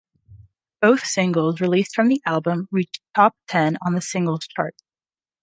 Both 0.81 1.05
singles 1.05 1.61
released 1.61 1.93
from 1.93 2.07
the 2.07 2.23
album 2.25 2.67
reached 2.71 3.01
top-ten 3.15 3.77
on 3.85 3.93
the 3.93 4.01
singles 4.01 4.47
chart. 4.47 4.73